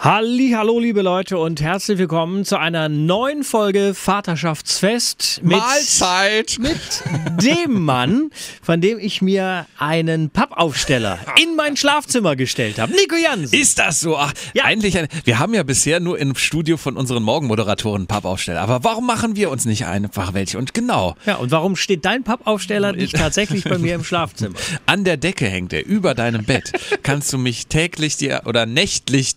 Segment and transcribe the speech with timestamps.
[0.00, 6.78] Halli, hallo liebe Leute und herzlich willkommen zu einer neuen Folge Vaterschaftsfest mit, Mahlzeit mit
[7.42, 8.30] dem Mann,
[8.62, 12.92] von dem ich mir einen Pappaufsteller in mein Schlafzimmer gestellt habe.
[12.92, 13.58] Nico Jansen.
[13.58, 14.16] Ist das so?
[14.16, 14.66] Ach, ja.
[14.66, 19.04] eigentlich ein, wir haben ja bisher nur im Studio von unseren Morgenmoderatoren Pappaufsteller, aber warum
[19.04, 21.16] machen wir uns nicht einfach welche und genau.
[21.26, 24.54] Ja, und warum steht dein Pappaufsteller nicht tatsächlich bei mir im Schlafzimmer?
[24.86, 26.70] An der Decke hängt er über deinem Bett.
[27.02, 29.34] Kannst du mich täglich dir oder nächtlich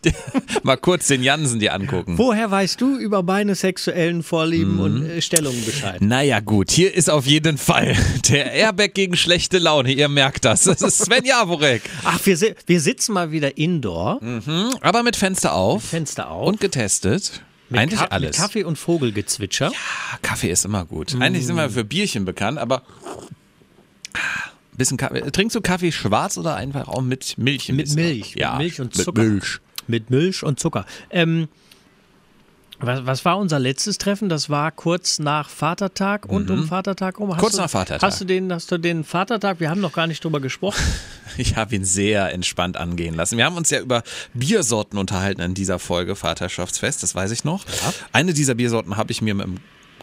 [0.63, 2.17] mal kurz den Jansen dir angucken.
[2.17, 4.79] Woher weißt du über meine sexuellen Vorlieben mhm.
[4.79, 6.01] und äh, Stellungen Bescheid?
[6.01, 7.95] Naja, gut, hier ist auf jeden Fall
[8.29, 9.91] der Airbag gegen schlechte Laune.
[9.91, 10.63] Ihr merkt das.
[10.63, 11.83] Das ist Sven Jaworek.
[12.03, 14.23] Ach, wir, wir sitzen mal wieder indoor.
[14.23, 15.83] Mhm, aber mit Fenster auf.
[15.83, 16.47] Mit Fenster auf.
[16.47, 17.41] Und getestet.
[17.69, 18.37] Mit Eigentlich Ka alles.
[18.37, 19.67] Mit Kaffee und Vogelgezwitscher.
[19.71, 21.13] Ja, Kaffee ist immer gut.
[21.13, 21.21] Mm.
[21.21, 22.83] Eigentlich sind wir für Bierchen bekannt, aber
[24.81, 25.21] bisschen Kaffee.
[25.31, 27.69] Trinkst du Kaffee schwarz oder einfach auch mit Milch?
[27.69, 28.35] Mit Milch.
[28.35, 29.21] Ja, mit Milch und Zucker.
[29.21, 29.59] Mit Milch.
[29.91, 30.85] Mit Milch und Zucker.
[31.09, 31.49] Ähm,
[32.79, 34.27] was, was, war unser letztes Treffen?
[34.29, 36.61] Das war kurz nach Vatertag und mhm.
[36.61, 37.29] um Vatertag rum.
[37.31, 38.01] Hast kurz du, nach Vatertag.
[38.01, 39.59] Hast du, den, hast du den Vatertag?
[39.59, 40.81] Wir haben noch gar nicht drüber gesprochen.
[41.37, 43.37] ich habe ihn sehr entspannt angehen lassen.
[43.37, 44.01] Wir haben uns ja über
[44.33, 47.65] Biersorten unterhalten in dieser Folge Vaterschaftsfest, das weiß ich noch.
[47.65, 47.93] Ja.
[48.13, 49.57] Eine dieser Biersorten habe ich mir mit einem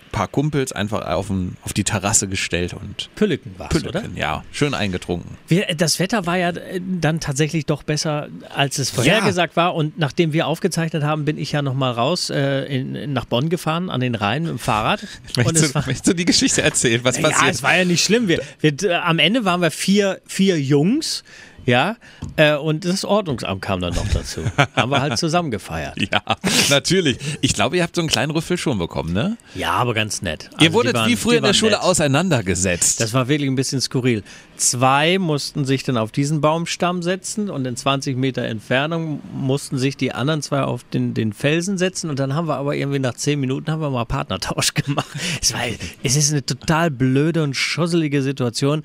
[0.09, 3.11] paar Kumpels einfach auf, ein, auf die Terrasse gestellt und.
[3.15, 4.05] Pülleken war es, oder?
[4.15, 5.37] Ja, schön eingetrunken.
[5.49, 9.63] Wir, das Wetter war ja äh, dann tatsächlich doch besser, als es vorhergesagt ja.
[9.63, 9.75] war.
[9.75, 13.91] Und nachdem wir aufgezeichnet haben, bin ich ja nochmal raus äh, in, nach Bonn gefahren,
[13.91, 15.07] an den Rhein mit dem Fahrrad.
[15.37, 17.01] Möchtest, du, möchtest du die Geschichte erzählen?
[17.05, 17.43] Was passiert?
[17.43, 18.29] Ja, es war ja nicht schlimm.
[18.29, 21.23] Wir, wir, äh, am Ende waren wir vier, vier Jungs
[21.69, 21.97] ja,
[22.37, 24.41] äh, und das Ordnungsamt kam dann noch dazu.
[24.75, 25.99] Haben wir halt zusammen gefeiert.
[26.01, 26.23] Ja,
[26.71, 27.19] natürlich.
[27.43, 29.37] Ich glaube, ihr habt so einen kleinen Rüffel schon bekommen, ne?
[29.55, 30.49] Ja, aber ganz nett.
[30.55, 31.83] Also ihr wurdet waren, wie früher in der Schule nett.
[31.83, 33.03] auseinandergesetzt.
[33.03, 34.23] Das war wirklich ein bisschen skurril.
[34.57, 39.99] Zwei mussten sich dann auf diesen Baumstamm setzen und in 20 Meter Entfernung mussten sich
[39.99, 43.15] die anderen zwei auf den, den Felsen setzen und dann haben wir aber irgendwie nach
[43.15, 45.07] 10 Minuten haben wir mal Partnertausch gemacht.
[45.43, 45.61] Es, war,
[46.03, 48.85] es ist eine total blöde und schusselige Situation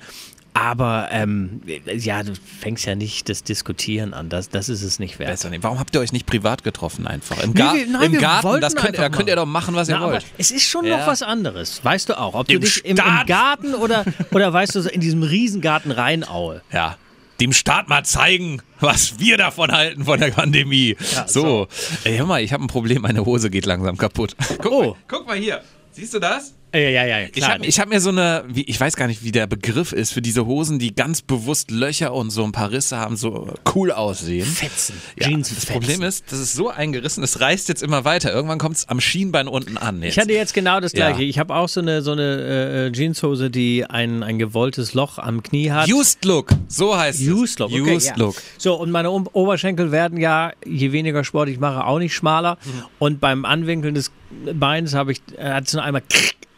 [0.54, 4.28] aber ähm, ja, du fängst ja nicht das Diskutieren an.
[4.28, 5.50] Das, das ist es nicht wert.
[5.50, 5.62] Nicht.
[5.64, 7.42] Warum habt ihr euch nicht privat getroffen einfach?
[7.42, 9.88] Im, Gar nee, wir, nein, Im Garten, das könnt, da könnt ihr doch machen, was
[9.88, 10.24] Na, ihr wollt.
[10.38, 10.98] Es ist schon ja.
[10.98, 11.84] noch was anderes.
[11.84, 12.34] Weißt du auch.
[12.34, 16.62] Ob Dem du dich im, im, Garten oder, oder weißt du, in diesem Riesengarten Rheinaue.
[16.72, 16.98] Ja.
[17.40, 20.96] Dem Staat mal zeigen, was wir davon halten von der Pandemie.
[21.14, 21.66] Ja, so.
[21.68, 21.68] so.
[22.04, 24.36] Ey, hör mal, ich habe ein Problem, meine Hose geht langsam kaputt.
[24.62, 24.82] Guck, oh.
[24.84, 25.62] mal, guck mal hier.
[25.90, 26.54] Siehst du das?
[26.74, 27.28] Ja, ja, ja.
[27.32, 30.20] Ich habe hab mir so eine, ich weiß gar nicht, wie der Begriff ist, für
[30.20, 34.46] diese Hosen, die ganz bewusst Löcher und so ein paar Risse haben, so cool aussehen.
[34.46, 34.96] Fetzen.
[35.16, 35.72] Ja, Jeans das Fetzen.
[35.72, 38.32] Problem ist, das ist so eingerissen, es reißt jetzt immer weiter.
[38.32, 40.02] Irgendwann kommt es am Schienbein unten an.
[40.02, 40.12] Jetzt.
[40.14, 41.22] Ich hatte jetzt genau das gleiche.
[41.22, 41.28] Ja.
[41.28, 45.44] Ich habe auch so eine, so eine äh, Jeanshose, die ein, ein gewolltes Loch am
[45.44, 45.88] Knie hat.
[45.88, 47.70] Used Look, so heißt Used Look.
[47.70, 47.80] es.
[47.80, 48.16] Okay, Used.
[48.16, 48.34] Look.
[48.58, 52.58] So, und meine Oberschenkel werden ja, je weniger Sport ich mache, auch nicht schmaler.
[52.64, 52.84] Mhm.
[52.98, 54.10] Und beim Anwinkeln des
[54.52, 56.02] Beins habe ich, äh, hat es nur einmal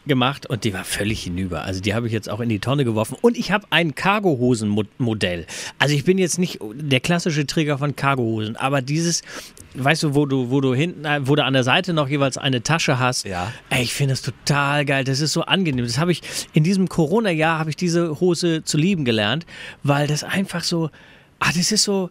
[0.07, 1.63] gemacht und die war völlig hinüber.
[1.63, 3.17] Also die habe ich jetzt auch in die Tonne geworfen.
[3.21, 5.45] Und ich habe ein Cargohosen-Modell.
[5.79, 9.21] Also ich bin jetzt nicht der klassische Träger von Cargohosen, aber dieses,
[9.75, 12.37] weißt du, wo du, wo du hinten, äh, wo du an der Seite noch jeweils
[12.37, 13.25] eine Tasche hast.
[13.25, 13.51] Ja.
[13.69, 15.03] Ey, ich finde das total geil.
[15.03, 15.85] Das ist so angenehm.
[15.85, 16.21] Das habe ich
[16.53, 19.45] in diesem Corona-Jahr habe ich diese Hose zu lieben gelernt,
[19.83, 20.89] weil das einfach so,
[21.39, 22.09] ah, das ist so,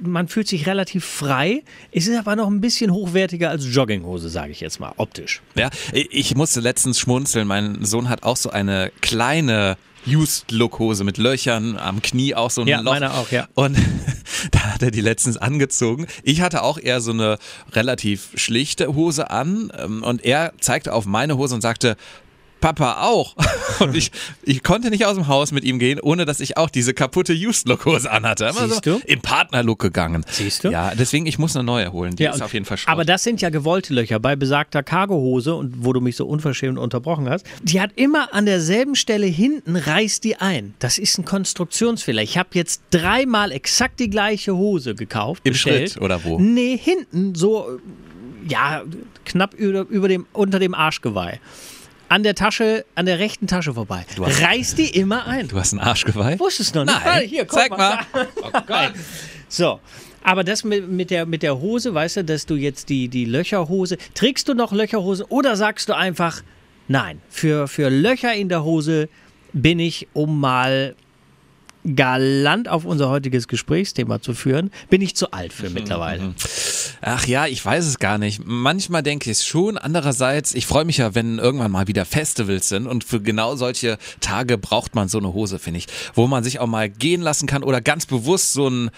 [0.00, 1.62] man fühlt sich relativ frei.
[1.92, 5.42] Es ist aber noch ein bisschen hochwertiger als Jogginghose, sage ich jetzt mal, optisch.
[5.54, 7.46] Ja, ich musste letztens schmunzeln.
[7.46, 12.68] Mein Sohn hat auch so eine kleine Used-Look-Hose mit Löchern am Knie auch so ein
[12.68, 12.92] ja, Loch.
[12.92, 13.48] Meine auch, ja.
[13.54, 13.76] Und
[14.50, 16.06] da hat er die letztens angezogen.
[16.22, 17.38] Ich hatte auch eher so eine
[17.72, 21.96] relativ schlichte Hose an ähm, und er zeigte auf meine Hose und sagte,
[22.64, 23.36] Papa auch.
[23.80, 24.10] Und ich,
[24.42, 27.34] ich konnte nicht aus dem Haus mit ihm gehen, ohne dass ich auch diese kaputte
[27.34, 28.44] Used-Look-Hose anhatte.
[28.46, 29.00] Immer Siehst so du?
[29.04, 30.24] Im Partner-Look gegangen.
[30.30, 30.70] Siehst du?
[30.70, 32.16] Ja, deswegen, ich muss eine neue holen.
[32.16, 32.90] Die ja, ist auf jeden Fall Schrott.
[32.90, 34.18] Aber das sind ja gewollte Löcher.
[34.18, 38.46] Bei besagter Cargohose, und wo du mich so unverschämt unterbrochen hast, die hat immer an
[38.46, 40.72] derselben Stelle hinten, reißt die ein.
[40.78, 42.22] Das ist ein Konstruktionsfehler.
[42.22, 45.42] Ich habe jetzt dreimal exakt die gleiche Hose gekauft.
[45.44, 45.90] Im bestellt.
[45.90, 46.38] Schritt oder wo?
[46.38, 47.78] Nee, hinten so,
[48.48, 48.84] ja,
[49.26, 51.40] knapp über, über dem, unter dem Arschgeweih
[52.08, 54.04] an der Tasche, an der rechten Tasche vorbei.
[54.18, 55.48] Reiß die immer ein.
[55.48, 56.38] Du hast ein Arschgeweih?
[56.38, 57.04] Wusstest du noch nicht?
[57.04, 57.28] Nein.
[57.28, 57.98] Hier, komm, Zeig mal.
[58.42, 58.92] Oh Gott.
[59.48, 59.80] So.
[60.22, 63.26] Aber das mit, mit, der, mit der Hose, weißt du, dass du jetzt die, die
[63.26, 66.42] Löcherhose, trägst du noch Löcherhose oder sagst du einfach,
[66.88, 69.10] nein, für, für Löcher in der Hose
[69.52, 70.94] bin ich, um mal
[71.84, 76.34] galant auf unser heutiges Gesprächsthema zu führen, bin ich zu alt für mittlerweile.
[77.02, 78.40] Ach ja, ich weiß es gar nicht.
[78.44, 79.76] Manchmal denke ich es schon.
[79.76, 83.98] Andererseits, ich freue mich ja, wenn irgendwann mal wieder Festivals sind und für genau solche
[84.20, 87.46] Tage braucht man so eine Hose, finde ich, wo man sich auch mal gehen lassen
[87.46, 88.90] kann oder ganz bewusst so ein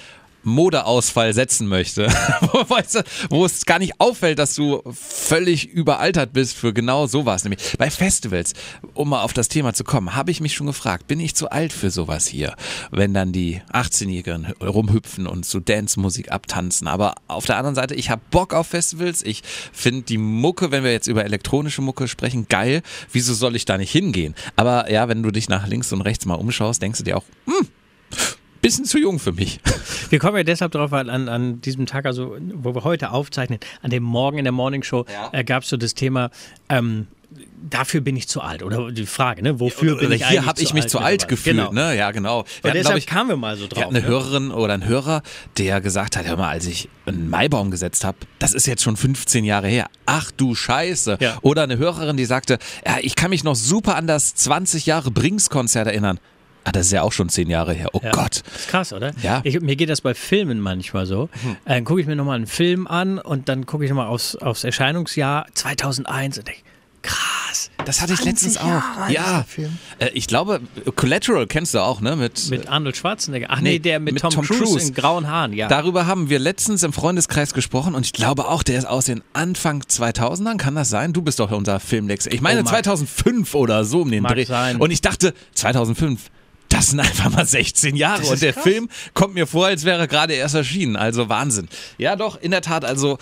[0.47, 2.07] Modeausfall setzen möchte,
[3.31, 7.45] wo, es gar nicht auffällt, dass du völlig überaltert bist für genau sowas.
[7.45, 8.53] Nämlich bei Festivals,
[8.95, 11.51] um mal auf das Thema zu kommen, habe ich mich schon gefragt, bin ich zu
[11.51, 12.55] alt für sowas hier?
[12.93, 16.87] Wenn dann die 18-Jährigen rumhüpfen und zu Dance-Musik abtanzen.
[16.87, 19.23] Aber auf der anderen Seite, ich habe Bock auf Festivals.
[19.25, 22.83] Ich finde die Mucke, wenn wir jetzt über elektronische Mucke sprechen, geil.
[23.11, 24.35] Wieso soll ich da nicht hingehen?
[24.55, 27.25] Aber ja, wenn du dich nach links und rechts mal umschaust, denkst du dir auch,
[27.47, 27.69] hm,
[28.67, 29.61] bisschen zu jung für mich.
[30.11, 33.59] Wir kommen ja deshalb darauf, weil an, an diesem Tag, also wo wir heute aufzeichnen,
[33.83, 35.31] an dem Morgen in der Morning Show Ja.
[35.33, 36.31] äh, gab es so das Thema,
[36.69, 37.07] ähm,
[37.69, 38.63] dafür bin ich zu alt.
[38.63, 39.59] Oder die Frage, ne?
[39.59, 41.73] Wofür bin Oder ich hier eigentlich habe ich mich zu alt gefühlt, Genau.
[41.73, 41.97] ne?
[41.97, 42.45] Ja, genau.
[42.63, 43.85] Wir hatten, deshalb ich, kamen wir mal so wir drauf.
[43.85, 44.11] hatten eine ne?
[44.11, 45.23] Hörerin oder ein Hörer,
[45.59, 48.97] der gesagt hat, hör mal, als ich einen Maibaum gesetzt habe, das ist jetzt schon
[48.97, 49.87] 15 Jahre her.
[50.07, 51.19] Ach du Scheiße.
[51.21, 51.39] Ja.
[51.43, 55.11] Oder eine Hörerin, die sagte, ja, ich kann mich noch super an das 20 Jahre
[55.11, 56.19] Brings-Konzert erinnern.
[56.69, 57.91] Ah, das ist ja auch schon 10 Jahre her.
[57.93, 58.11] Oh Ja.
[58.11, 58.43] Gott.
[58.45, 59.13] Das ist krass, oder?
[59.23, 59.41] Ja.
[59.45, 61.29] Ich, mir geht das bei Filmen manchmal so.
[61.43, 61.53] Hm.
[61.65, 64.35] Äh, Dann gucke ich mir nochmal einen Film an und dann gucke ich nochmal aufs,
[64.35, 66.61] aufs Erscheinungsjahr 2001 und denke,
[67.03, 67.71] krass.
[67.85, 69.09] Das hatte ich 20 letztens Jahre auch.
[69.09, 69.45] Ja.
[70.01, 70.61] Äh, ich glaube,
[70.97, 72.17] Collateral kennst du auch, ne?
[72.17, 73.47] Mit, Mit Arnold Schwarzenegger.
[73.51, 74.89] Ach nee, Nee, der mit, mit Tom, Tom Cruise, Cruise.
[74.89, 75.69] in grauen Haaren, ja.
[75.69, 79.23] Darüber haben wir letztens im Freundeskreis gesprochen und ich glaube auch, der ist aus den
[79.35, 80.57] Anfang 2000ern.
[80.57, 81.13] Kann das sein?
[81.13, 82.27] Du bist doch unser Filmlex.
[82.27, 84.45] Ich meine Oh, mag- 2005 oder so um den Mag Dreh.
[84.45, 84.79] sein.
[84.79, 86.31] Und ich dachte, 2005.
[86.77, 90.07] Das sind einfach mal 16 Jahre und der Film kommt mir vor, als wäre er
[90.07, 90.97] gerade erst erschienen.
[90.97, 91.69] Also Wahnsinn.
[91.97, 92.85] Ja, doch, in der Tat.
[92.85, 93.17] Also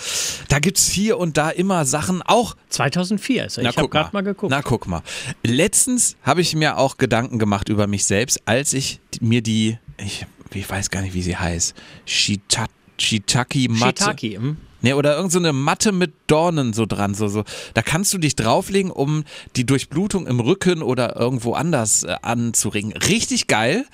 [0.49, 3.71] da gibt's hier und da immer Sachen, auch 2004 ist er.
[3.71, 4.51] Ich habe gerade mal geguckt.
[4.51, 5.03] Na, guck mal.
[5.45, 10.27] Letztens habe ich mir auch Gedanken gemacht über mich selbst, als ich mir die, ich,
[10.53, 12.67] ich weiß gar nicht, wie sie heißt, Shita,
[12.99, 14.03] Shiitake Matte.
[14.03, 14.57] Shiitake, hm?
[14.85, 17.45] Nee, oder irgend so Matte mit Dornen so dran, so, so.
[17.73, 19.25] Da kannst du dich drauflegen, um
[19.57, 22.93] die Durchblutung im Rücken oder irgendwo anders äh, anzuregen.
[22.93, 23.87] Richtig geil.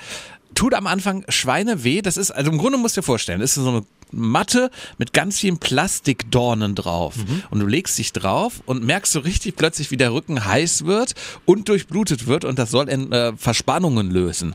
[0.57, 2.03] Tut am Anfang Schweine weh.
[2.03, 5.13] Das ist, also im Grunde musst du dir vorstellen, das ist so eine Matte mit
[5.13, 7.15] ganz vielen Plastikdornen drauf.
[7.51, 11.15] Und du legst dich drauf und merkst so richtig plötzlich, wie der Rücken heiß wird
[11.45, 14.55] und durchblutet wird und das soll äh, Verspannungen lösen.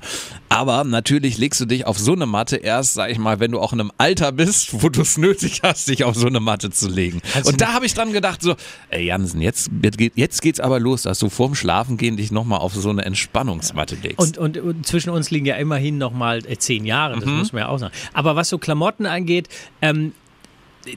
[0.50, 3.60] Aber natürlich legst du dich auf so eine Matte erst, sag ich mal, wenn du
[3.60, 6.70] auch in einem Alter bist, wo du es nötig hast, dich auf so eine Matte
[6.72, 7.22] zu legen.
[7.44, 8.56] und da habe ich dran gedacht, so,
[8.90, 12.74] ey Jansen, jetzt, geht- jetzt geht's aber los, dass du vorm Schlafengehen dich nochmal auf
[12.74, 14.20] so eine Entspannungsmatte legst.
[14.20, 17.20] Und, und, und zwischen uns liegen ja immerhin nochmal äh, zehn Jahre, Mhm.
[17.22, 17.94] das muss man ja auch sagen.
[18.14, 19.45] Aber was so Klamotten angeht,
[19.82, 20.14] ähm,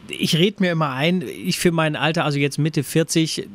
[0.08, 3.46] ich rede mir immer ein, ich für mein Alter, also jetzt Mitte 40, äh,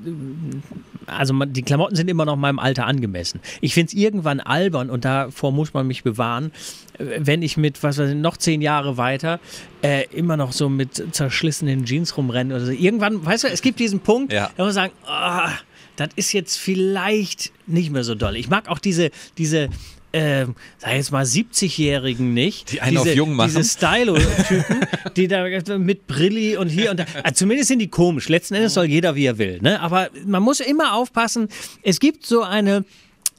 [1.06, 3.40] also die Klamotten sind immer noch meinem Alter angemessen.
[3.62, 6.51] Ich finde es irgendwann albern und davor muss man mich bewahren,
[6.98, 9.40] wenn ich mit, was weiß ich, noch zehn Jahre weiter
[9.84, 12.72] äh, immer noch so mit zerschlissenen Jeans rumrenne oder so.
[12.72, 14.50] Irgendwann, weißt du, es gibt diesen Punkt, Ja.
[14.57, 15.51] da muss man sagen, ah,
[15.98, 18.36] das ist jetzt vielleicht nicht mehr so doll.
[18.38, 19.69] Ich mag auch diese, diese
[20.13, 22.71] ähm, sag ich jetzt mal 70-Jährigen nicht.
[22.71, 23.51] Die einen diese, auf jung machen.
[23.56, 24.81] Diese Stylo-Typen,
[25.15, 27.06] die da mit Brilli und hier und da.
[27.24, 28.30] Also zumindest sind die komisch.
[28.30, 29.60] Letzten Endes soll jeder, wie er will.
[29.62, 29.80] Ne?
[29.81, 31.50] Aber man muss immer aufpassen.
[31.81, 32.86] Es gibt so eine.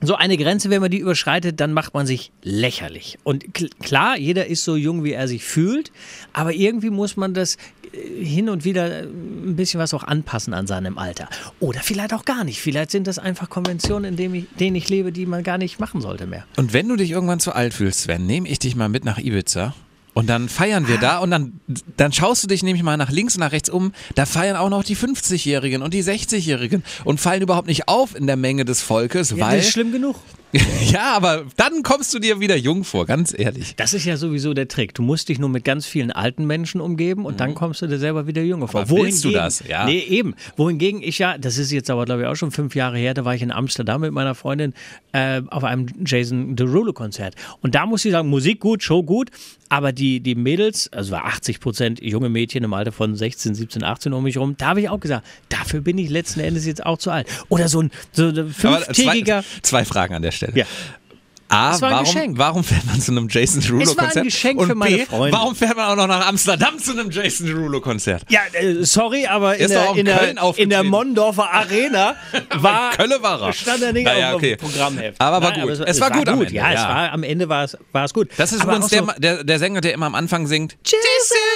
[0.01, 3.17] So eine Grenze, wenn man die überschreitet, dann macht man sich lächerlich.
[3.23, 5.93] Und kl- klar, jeder ist so jung, wie er sich fühlt,
[6.35, 7.57] aber irgendwie muss man das
[7.95, 9.07] äh, hin und wieder äh,
[9.45, 11.29] ein bisschen was auch anpassen an seinem Alter.
[11.61, 12.61] Oder vielleicht auch gar nicht.
[12.61, 15.79] Vielleicht sind das einfach Konventionen, in denen ich, denen ich lebe, die man gar nicht
[15.81, 16.45] machen sollte mehr.
[16.57, 19.19] Und wenn du dich irgendwann zu alt fühlst, Sven, nehme ich dich mal mit nach
[19.19, 19.75] Ibiza.
[20.15, 21.59] Und dann feiern wir da und dann,
[21.97, 23.93] dann schaust du dich nämlich mal nach links und nach rechts um.
[24.15, 28.29] Da feiern auch noch die 50-Jährigen und die 60-Jährigen und fallen überhaupt nicht auf in
[28.29, 29.57] der Menge des Volkes, Ja, weil.
[29.57, 30.15] das ist schlimm genug.
[30.93, 33.75] ja, aber dann kommst du dir wieder jung vor, ganz ehrlich.
[33.77, 34.95] Das ist ja sowieso der Trick.
[34.95, 37.99] Du musst dich nur mit ganz vielen alten Menschen umgeben und dann kommst du dir
[37.99, 38.83] selber wieder jünger vor.
[38.83, 38.91] Mhm.
[38.91, 39.65] Aber willst du das?
[39.67, 39.85] Ja.
[39.85, 40.35] Nee, eben.
[40.57, 43.25] Wohingegen ich ja, das ist jetzt aber glaube ich auch schon fünf Jahre her, da
[43.25, 44.75] war ich in Amsterdam mit meiner Freundin
[45.13, 47.35] äh, auf einem Jason Derulo-Konzert.
[47.61, 49.31] Und da muss ich sagen, Musik gut, Show gut,
[49.69, 53.83] aber die, die Mädels, also war 80 Prozent junge Mädchen im Alter von 16, 17,
[53.83, 56.85] 18 um mich rum, da habe ich auch gesagt, dafür bin ich letzten Endes jetzt
[56.85, 57.27] auch zu alt.
[57.49, 59.43] Oder so ein, so ein fünftägiger...
[59.43, 60.44] zwei, zwei Fragen an der Stelle.
[60.55, 60.65] Ja.
[61.47, 63.99] A, Es war warum, warum fährt man zu einem Jason Derulo-Konzert?
[64.09, 65.37] Es war ein Geschenk und für meine B, Freunde.
[65.37, 68.23] warum fährt man auch noch nach Amsterdam zu einem Jason Derulo-Konzert?
[68.31, 72.17] Ja, äh, sorry, aber in der, in der, in der Mondorfer Arena
[72.57, 73.53] war, Kölle war er.
[73.53, 74.57] stand er nicht Naja, auf okay.
[74.57, 75.21] dem Programmheft.
[75.21, 75.71] Aber war Nein, gut.
[75.73, 76.89] es, Es war gut am Ende, Ja, es ja.
[76.89, 78.31] war, am Ende war es, war es gut.
[78.39, 80.77] Das ist Aber übrigens so, der, der Sänger, der immer am Anfang singt.
[80.85, 80.99] Jason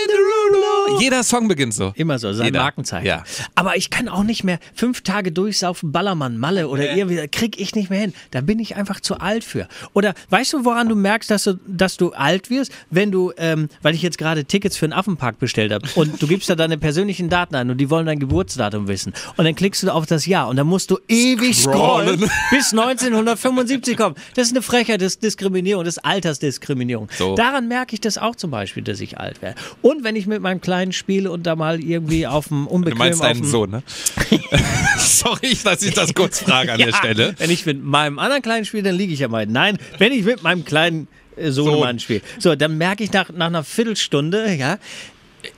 [0.09, 1.01] Derulo.
[1.01, 1.93] Jeder Song beginnt so.
[1.95, 2.61] Immer so, sein Jeder.
[2.61, 3.07] Markenzeichen.
[3.07, 3.25] Ja.
[3.55, 7.75] Aber ich kann auch nicht mehr fünf Tage durchsaufen, Ballermann, Malle oder irgendwie, krieg ich
[7.75, 8.15] nicht mehr hin.
[8.31, 9.69] Da bin ich einfach zu alt für.
[9.93, 12.73] Oder weißt du, woran du merkst, dass du, dass du alt wirst?
[12.91, 16.27] Wenn du, ähm, weil ich jetzt gerade Tickets für einen Affenpark bestellt habe und du
[16.27, 19.13] gibst da deine persönlichen Daten ein und die wollen dein Geburtsdatum wissen.
[19.37, 22.31] Und dann klickst du auf das Jahr und dann musst du ewig scrollen, Scrollen.
[22.51, 24.15] bis 1975 kommen.
[24.35, 27.09] Das ist eine Frechheit, das ist Diskriminierung, das ist Altersdiskriminierung.
[27.17, 27.35] So.
[27.35, 29.61] Daran merke ich das auch zum Beispiel, dass ich alt werde.
[29.83, 32.99] Und wenn ich mit meinem Kleinen spiele und da mal irgendwie auf dem Du unbequem
[32.99, 33.83] meinst auf deinen Sohn, ne?
[34.99, 37.35] Sorry, dass ich das kurz frage an der Stelle.
[37.39, 39.47] Wenn ich mit meinem anderen Kleinen spiele, dann liege ich ja mal.
[39.47, 42.21] Nein, wenn ich mit meinem kleinen äh, Sohnemann spiele.
[42.39, 44.79] So, dann merke ich nach, nach einer Viertelstunde, ja,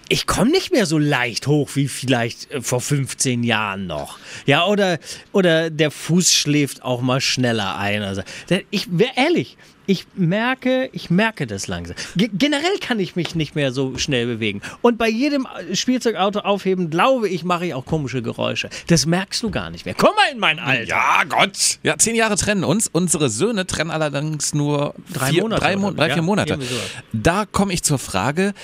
[0.09, 4.19] ich komme nicht mehr so leicht hoch wie vielleicht äh, vor 15 Jahren noch.
[4.47, 4.99] Ja, oder,
[5.33, 8.03] oder der Fuß schläft auch mal schneller ein.
[8.03, 8.23] Also,
[8.71, 9.57] ich wäre ehrlich,
[9.91, 11.97] ich merke, ich merke das langsam.
[12.15, 14.63] Ge generell kann ich mich nicht mehr so schnell bewegen.
[14.83, 18.71] Und bei jedem äh, Spielzeugauto aufheben, glaube ich, mache ich auch komische Geräusche.
[18.87, 19.97] Das merkst du gar nicht mehr.
[19.97, 20.85] Komm mal in mein Alter.
[20.85, 21.81] Ja, Gott.
[21.83, 22.87] Ja, zehn Jahre trennen uns.
[22.87, 26.53] Unsere Söhne trennen allerdings nur Drei vier, Monate drei, Mo drei ja, vier Monate.
[26.53, 26.91] irgendwie sowas.
[27.13, 28.55] Da komme ich zur Frage,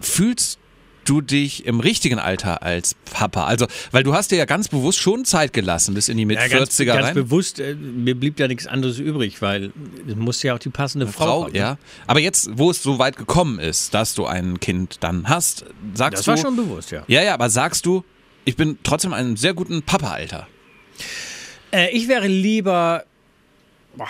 [0.00, 0.58] fühlst
[1.08, 3.44] du dich im richtigen Alter als Papa?
[3.44, 6.38] Also, weil du hast dir ja ganz bewusst schon Zeit gelassen bis in die mit
[6.38, 7.14] Ja, ganz, 40er ganz rein.
[7.14, 9.72] bewusst, äh, mir blieb ja nichts anderes übrig, weil
[10.08, 11.52] es musste ja auch die passende Frau, Frau, kommen.
[11.52, 11.58] ne?
[11.58, 11.78] ja.
[12.06, 16.18] Aber jetzt, wo es so weit gekommen ist, dass du ein Kind dann hast, sagst
[16.18, 16.30] Das du.
[16.32, 17.04] war schon bewusst, ja.
[17.06, 18.04] Ja, ja, aber sagst du,
[18.44, 20.46] ich bin trotzdem in einem sehr guten Papa-Alter.
[21.72, 23.04] Äh, ich wäre lieber
[23.96, 24.08] boah,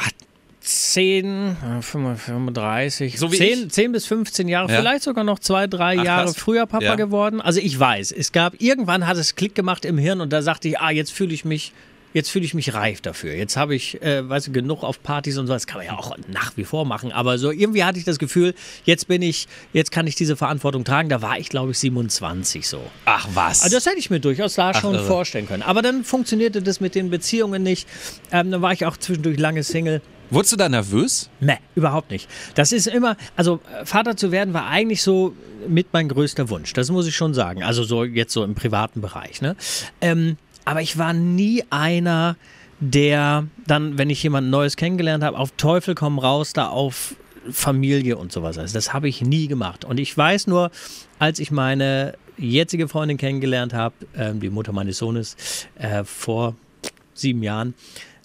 [0.64, 4.78] 10, äh, 35, So wie 10, 10 bis 15 Jahre, Ja.
[4.80, 6.36] vielleicht sogar noch zwei, drei Ach, Jahre krass.
[6.36, 6.94] früher Papa Ja.
[6.94, 7.40] geworden.
[7.40, 10.68] Also ich weiß, es gab, irgendwann hat es Klick gemacht im Hirn und da sagte
[10.68, 11.72] ich, ah, jetzt fühle ich mich,
[12.14, 13.34] jetzt fühle ich mich reif dafür.
[13.34, 15.98] Jetzt habe ich, äh, weißt du, genug auf Partys und so, das kann man ja
[15.98, 18.54] auch nach wie vor machen, aber so irgendwie hatte ich das Gefühl,
[18.84, 21.08] jetzt bin ich, jetzt kann ich diese Verantwortung tragen.
[21.10, 22.80] Da war ich, glaube ich, 27 so.
[23.04, 23.62] Ach was.
[23.62, 25.04] Also das hätte ich mir durchaus da schon irre.
[25.04, 25.62] vorstellen können.
[25.62, 27.86] Aber dann funktionierte das mit den Beziehungen nicht.
[28.32, 30.00] Ähm, dann war ich auch zwischendurch lange Single.
[30.34, 31.30] Wurdest du da nervös?
[31.40, 32.28] Nee, überhaupt nicht.
[32.54, 35.34] Das ist immer, also äh, Vater zu werden war eigentlich so
[35.68, 36.72] mit mein größter Wunsch.
[36.72, 37.62] Das muss ich schon sagen.
[37.62, 39.40] Also so jetzt so im privaten Bereich.
[39.40, 39.56] Ne?
[40.00, 42.36] Ähm, aber ich war nie einer,
[42.80, 47.14] der dann, wenn ich jemand Neues kennengelernt habe, auf Teufel komm raus, da auf
[47.50, 48.58] Familie und sowas.
[48.58, 49.84] Also das habe ich nie gemacht.
[49.84, 50.70] Und ich weiß nur,
[51.18, 55.36] als ich meine jetzige Freundin kennengelernt habe, ähm, die Mutter meines Sohnes,
[55.76, 56.56] äh, vor
[57.14, 57.74] sieben Jahren,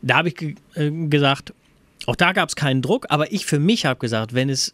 [0.01, 1.53] da habe ich ge äh, gesagt,
[2.05, 4.73] auch da gab es keinen Druck, aber ich für mich habe gesagt, wenn es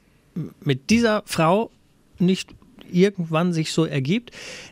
[0.62, 1.72] mit dieser Frau
[2.20, 2.54] nicht
[2.92, 4.32] irgendwann sich so ergibt,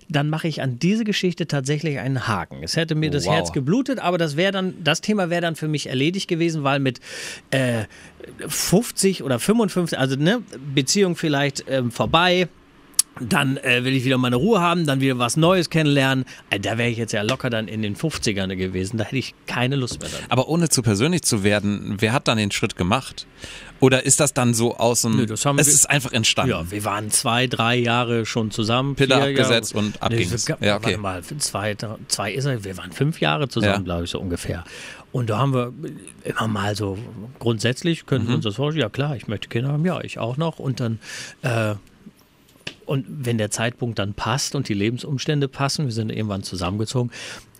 [0.09, 2.61] dann mache ich an diese Geschichte tatsächlich einen Haken.
[2.63, 3.33] Es hätte mir das Wow.
[3.33, 6.79] Herz geblutet, aber das wäre dann, das Thema wäre dann für mich erledigt gewesen, weil
[6.79, 6.99] mit
[7.51, 7.85] äh,
[8.47, 10.43] 50 oder 55, also ne,
[10.73, 12.47] Beziehung vielleicht ähm, vorbei,
[13.19, 16.25] dann äh, will ich wieder meine Ruhe haben, dann wieder was Neues kennenlernen.
[16.49, 18.97] Äh, da wäre ich jetzt ja locker dann in den 50ern gewesen.
[18.97, 20.21] Da hätte ich keine Lust mehr dann.
[20.29, 23.27] Aber ohne zu persönlich zu werden, wer hat dann den Schritt gemacht?
[23.79, 25.17] Oder ist das dann so aus dem.
[25.17, 26.51] Nö, das haben es wir- ist einfach entstanden.
[26.51, 28.95] Ja, wir waren zwei, drei Jahre schon zusammen.
[28.95, 29.85] Pille abgesetzt Jahre.
[29.87, 30.85] und ab Nee, wir- Ja, okay.
[30.85, 31.75] Warte mal, zwei,
[32.07, 33.79] zwei ist er, wir waren fünf Jahre zusammen, Ja.
[33.81, 34.63] glaube ich, so ungefähr.
[35.11, 35.71] Und da haben wir
[36.23, 36.97] immer mal so
[37.39, 38.29] grundsätzlich, können Mhm.
[38.29, 40.59] wir uns das vorstellen, ja klar, ich möchte Kinder haben, ja, ich auch noch.
[40.59, 40.99] Und dann,
[41.41, 41.75] äh,
[42.85, 47.11] und wenn der Zeitpunkt dann passt und die Lebensumstände passen, wir sind irgendwann zusammengezogen,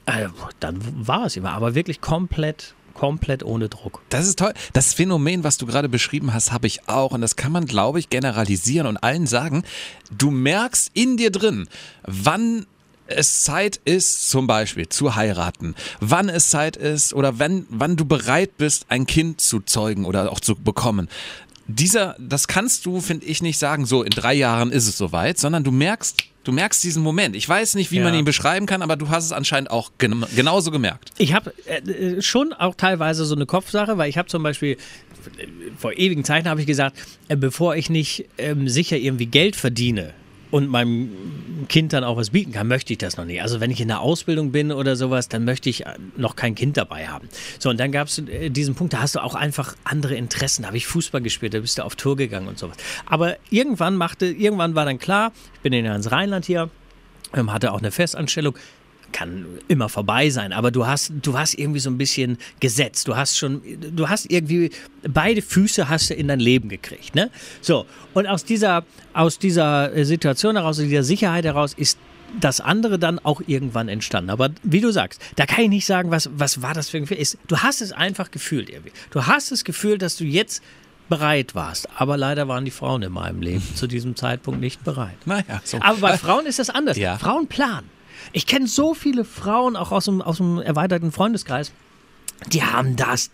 [0.06, 0.28] äh,
[0.60, 1.52] dann war es immer.
[1.54, 4.02] Aber wirklich komplett, komplett ohne Druck.
[4.10, 4.54] Das ist toll.
[4.74, 7.12] Das Phänomen, was du gerade beschrieben hast, habe ich auch.
[7.12, 9.64] Und das kann man, glaube ich, generalisieren und allen sagen.
[10.16, 11.68] Du merkst in dir drin,
[12.04, 12.66] wann
[13.06, 18.06] es Zeit ist, zum Beispiel zu heiraten, wann es Zeit ist oder wenn, wann du
[18.06, 21.10] bereit bist, ein Kind zu zeugen oder auch zu bekommen.
[21.68, 25.38] Dieser, das kannst du, finde ich, nicht sagen, so in drei Jahren ist es soweit,
[25.38, 27.36] sondern du merkst, du merkst diesen Moment.
[27.36, 28.04] Ich weiß nicht, wie Ja.
[28.04, 31.12] man ihn beschreiben kann, aber du hast es anscheinend auch gen genauso gemerkt.
[31.18, 34.78] Ich habe äh, äh, schon auch teilweise so eine Kopfsache, weil ich habe zum Beispiel
[35.78, 36.98] vor ewigen Zeiten habe ich gesagt,
[37.30, 40.14] äh, bevor ich nicht ähm, sicher irgendwie Geld verdiene
[40.54, 43.42] und meinem Kind dann auch was bieten kann, möchte ich das noch nicht.
[43.42, 46.54] Also wenn ich in der Ausbildung bin oder sowas, dann möchte ich äh, noch kein
[46.54, 47.28] Kind dabei haben.
[47.58, 50.62] So, und dann gab es äh, diesen Punkt, da hast du auch einfach andere Interessen.
[50.62, 52.78] Da habe ich Fußball gespielt, da bist du auf Tour gegangen und sowas.
[53.08, 56.70] Aber irgendwann machte, irgendwann war dann klar, ich bin in ins Rheinland hier,
[57.34, 58.56] ähm, hatte auch eine Festanstellung.
[59.14, 63.08] Kann immer vorbei sein, aber du hast, du hast irgendwie so ein bisschen gesetzt.
[63.08, 63.62] Du hast schon,
[63.96, 64.72] du hast irgendwie
[65.08, 67.30] beide Füße hast du in dein Leben gekriegt, ne?
[67.62, 71.98] So und aus dieser, aus dieser äh, Situation heraus, aus dieser Sicherheit heraus ist
[72.40, 74.30] das andere dann auch irgendwann entstanden.
[74.30, 77.04] Aber wie du sagst, da kann ich nicht sagen, was, was war das für ein
[77.04, 77.18] Gefühl.
[77.18, 78.92] Ist, du hast es einfach gefühlt irgendwie.
[79.12, 80.64] Du hast es gefühlt, dass du jetzt
[81.10, 81.88] bereit warst.
[81.98, 85.16] Aber leider waren die Frauen in meinem Leben zu diesem Zeitpunkt nicht bereit.
[85.26, 85.80] Naja, so.
[85.82, 86.98] Aber bei Frauen ist das anders.
[86.98, 87.18] Ja.
[87.18, 87.90] Frauen planen.
[88.32, 91.72] Ich kenne so viele Frauen, auch aus dem, aus dem erweiterten Freundeskreis,
[92.52, 93.32] die haben das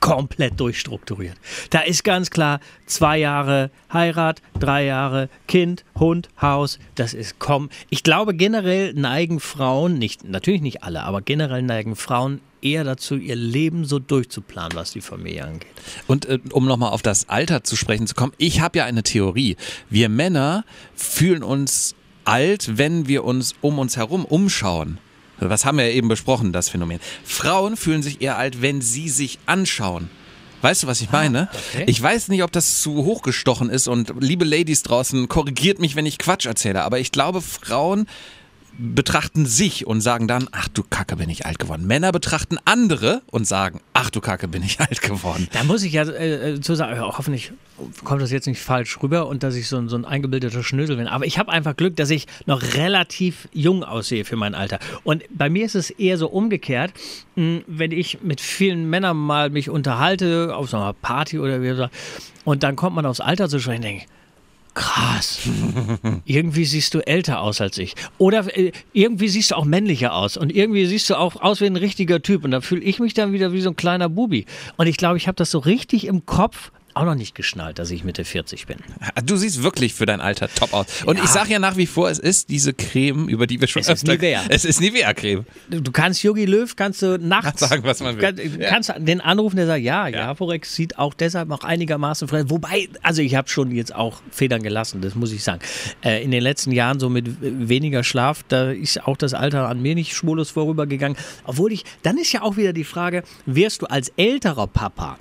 [0.00, 1.36] komplett durchstrukturiert.
[1.70, 6.78] Da ist ganz klar zwei Jahre Heirat, drei Jahre Kind, Hund, Haus.
[6.94, 7.68] Das ist komm.
[7.90, 13.16] Ich glaube generell neigen Frauen, nicht, natürlich nicht alle, aber generell neigen Frauen eher dazu,
[13.16, 15.70] ihr Leben so durchzuplanen, was die Familie angeht.
[16.06, 19.02] Und äh, um nochmal auf das Alter zu sprechen zu kommen, ich habe ja eine
[19.02, 19.56] Theorie.
[19.88, 24.98] Wir Männer fühlen uns alt, wenn wir uns um uns herum umschauen.
[25.38, 27.00] Was haben wir ja eben besprochen, das Phänomen.
[27.24, 30.10] Frauen fühlen sich eher alt, wenn sie sich anschauen.
[30.62, 31.48] Weißt du, was ich meine?
[31.50, 31.84] Ah, okay.
[31.86, 36.04] Ich weiß nicht, ob das zu hochgestochen ist und liebe Ladies draußen, korrigiert mich, wenn
[36.04, 38.06] ich Quatsch erzähle, aber ich glaube, Frauen
[38.80, 41.86] betrachten sich und sagen dann, ach du Kacke, bin ich alt geworden.
[41.86, 45.48] Männer betrachten andere und sagen, ach du Kacke, bin ich alt geworden.
[45.52, 47.52] Da muss ich ja äh, äh, zu sagen, ja, hoffentlich
[48.04, 50.96] kommt das jetzt nicht falsch rüber und dass ich so, ein- so ein eingebildeter Schnösel
[50.96, 51.06] bin.
[51.08, 54.78] Aber ich habe einfach Glück, dass ich noch relativ jung aussehe für mein Alter.
[55.04, 56.92] Und bei mir ist es eher so umgekehrt,
[57.36, 61.68] mh, wenn ich mit vielen Männern mal mich unterhalte, auf so einer Party oder wie
[61.68, 61.94] gesagt,
[62.44, 64.08] und dann kommt man aufs Alter zu sprechen, denke ich,
[64.74, 65.40] krass.
[66.24, 67.94] irgendwie siehst du älter aus als ich.
[68.18, 70.36] Oder äh, irgendwie siehst du auch männlicher aus.
[70.36, 72.44] Und irgendwie siehst du auch aus wie ein richtiger Typ.
[72.44, 74.46] Und da fühle ich mich dann wieder wie so ein kleiner Bubi.
[74.76, 77.90] Und ich glaube, ich habe das so richtig im Kopf auch noch nicht geschnallt, dass
[77.90, 78.78] ich Mitte 40 bin.
[79.24, 80.86] Du siehst wirklich für dein Alter top aus.
[81.06, 81.24] Und Ja.
[81.24, 83.88] ich sage ja nach wie vor, es ist diese Creme, über die wir schon Es
[83.88, 84.42] ist öfter- Nivea.
[84.48, 85.44] Es ist Nivea-Creme.
[85.68, 88.22] Du kannst Yogi Löw, kannst du nachts Sagen, was man will.
[88.22, 88.36] Kann,
[88.68, 92.44] kannst den anrufen, der sagt, ja, ja, Jaforex sieht auch deshalb noch einigermaßen frei.
[92.48, 95.60] Wobei, also ich habe schon jetzt auch Federn gelassen, das muss ich sagen.
[96.02, 99.80] Äh, in den letzten Jahren so mit weniger Schlaf, da ist auch das Alter an
[99.82, 101.16] mir nicht schwurlos vorübergegangen.
[101.44, 105.18] Obwohl ich, dann ist ja auch wieder die Frage, wirst du als älterer Papa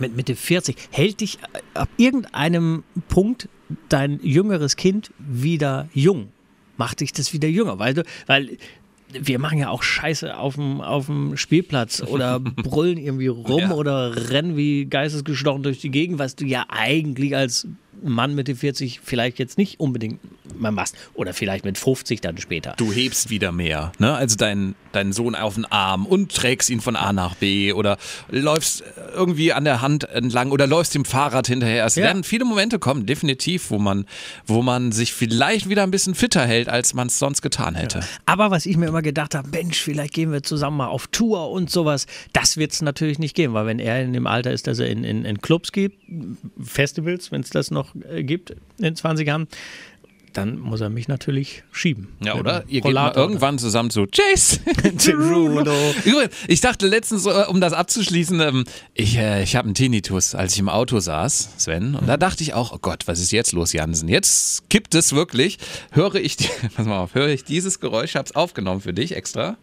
[0.00, 3.48] mit Mitte 40, hält dich äh, ab irgendeinem Punkt
[3.88, 6.28] dein jüngeres Kind wieder jung?
[6.76, 7.78] Macht dich das wieder jünger?
[7.78, 8.56] Weil du, weil
[9.12, 13.72] wir machen ja auch Scheiße auf dem, auf dem Spielplatz oder brüllen irgendwie rum Ja.
[13.72, 17.66] oder rennen wie geistesgestochen durch die Gegend, was du ja eigentlich als
[18.02, 20.20] Mann Mitte 40 vielleicht jetzt nicht unbedingt
[20.60, 20.94] mal machst.
[21.14, 22.74] Oder vielleicht mit 50 dann später.
[22.76, 24.14] Du hebst wieder mehr, ne?
[24.14, 27.98] Also deinen deinen Sohn auf den Arm und trägst ihn von A nach B oder
[28.30, 28.82] läufst
[29.14, 31.84] irgendwie an der Hand entlang oder läufst dem Fahrrad hinterher.
[31.84, 32.04] Es Ja.
[32.04, 34.06] werden viele Momente kommen, definitiv, wo man,
[34.46, 38.00] wo man sich vielleicht wieder ein bisschen fitter hält, als man es sonst getan hätte.
[38.24, 41.50] Aber was ich mir immer gedacht habe, Mensch, vielleicht gehen wir zusammen mal auf Tour
[41.50, 44.66] und sowas, das wird es natürlich nicht geben, weil wenn er in dem Alter ist,
[44.66, 45.92] dass er in, in, in Clubs geht,
[46.62, 49.48] Festivals, wenn es das noch äh, gibt in 20 Jahren,
[50.38, 52.08] dann muss er mich natürlich schieben.
[52.20, 52.64] Ja, oder?
[52.68, 53.22] Ihr geht mal Rollator.
[53.22, 54.60] irgendwann zusammen zu Chase.
[55.06, 55.72] Derulo.
[56.04, 60.34] Übrigens, ich dachte letztens, äh, um das abzuschließen, ähm, ich, äh, ich habe einen Tinnitus,
[60.34, 63.32] als ich im Auto saß, Sven, und da dachte ich auch, oh Gott, was ist
[63.32, 64.08] jetzt los, Jansen?
[64.08, 65.58] Jetzt kippt es wirklich.
[65.92, 69.56] Höre ich, die, pass mal auf, höre ich dieses Geräusch, hab's aufgenommen für dich extra.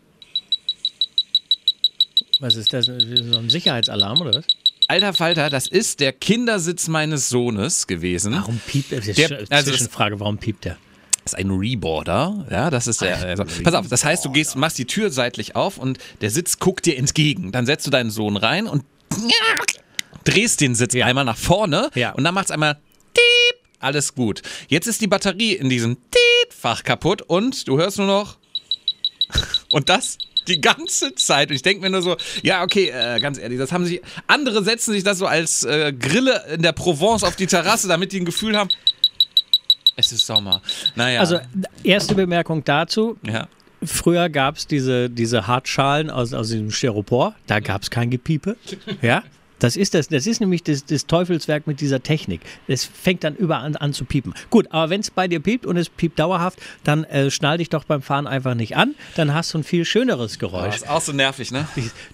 [2.39, 2.85] Was ist das?
[2.85, 4.45] So ein Sicherheitsalarm oder was?
[4.87, 8.33] Alter Falter, das ist der Kindersitz meines Sohnes gewesen.
[8.33, 8.99] Warum piept er?
[8.99, 10.77] Das ist Der- eine also Zwischenfrage, warum piept er?
[11.23, 13.17] Das ist ein Reboarder, ja, das ist der.
[13.17, 16.59] Also, pass auf, das heißt, du gehst, machst die Tür seitlich auf und der Sitz
[16.59, 17.51] guckt dir entgegen.
[17.51, 18.83] Dann setzt du deinen Sohn rein und
[20.23, 21.07] drehst den Sitz Ja.
[21.07, 22.11] einmal nach vorne Ja.
[22.11, 22.75] und dann macht's einmal
[23.15, 24.43] Tiep, alles gut.
[24.67, 28.37] Jetzt ist die Batterie in diesem Tiep-Fach kaputt und du hörst nur noch
[29.71, 31.49] und das die ganze Zeit.
[31.49, 34.63] Und ich denke mir nur so, ja, okay, äh, ganz ehrlich, das haben sich, andere
[34.63, 38.19] setzen sich das so als äh, Grille in der Provence auf die Terrasse, damit die
[38.19, 38.69] ein Gefühl haben,
[39.95, 40.61] es ist Sommer.
[40.95, 41.21] Naja.
[41.21, 41.39] Also,
[41.83, 43.17] erste Bemerkung dazu.
[43.23, 43.47] ja.
[43.83, 48.57] Früher gab es diese, diese Hartschalen aus, aus dem Styropor, da gab es kein Gepiepe.
[49.01, 49.23] Ja?
[49.65, 52.41] Das ist das, das ist nämlich das, das Teufelswerk mit dieser Technik.
[52.67, 54.33] Es fängt dann überall an, an zu piepen.
[54.51, 57.69] Gut, aber wenn es bei dir piept und es piept dauerhaft, dann äh, schnall dich
[57.69, 60.75] doch beim Fahren einfach nicht an, dann hast du ein viel schöneres Das Geräusch.
[60.75, 61.67] ist auch so nervig, ne?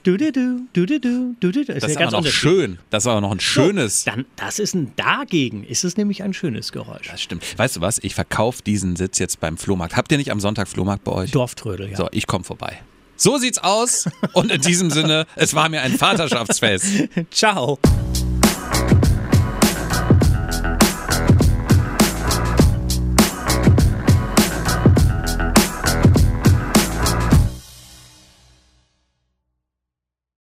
[0.04, 1.66] Du, du, du, du, du, du, du, du.
[1.66, 2.80] Das ja ist aber noch schön.
[2.90, 4.04] Das ist aber noch ein schönes.
[4.04, 7.10] So, dann, das ist ein dagegen, ist es nämlich ein schönes Geräusch.
[7.12, 7.44] Das stimmt.
[7.58, 8.00] Weißt du was?
[8.02, 9.98] Ich verkaufe diesen Sitz jetzt beim Flohmarkt.
[9.98, 11.32] Habt ihr nicht am Sonntag Flohmarkt bei euch?
[11.32, 11.98] Dorftrödel, ja.
[11.98, 12.80] So, ich komme vorbei.
[13.22, 14.10] So sieht's aus.
[14.34, 17.08] Und in diesem Sinne, es war mir ein Vaterschaftsfest.
[17.32, 17.78] Ciao.